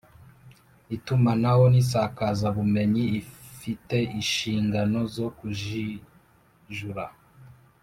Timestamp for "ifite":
3.21-3.95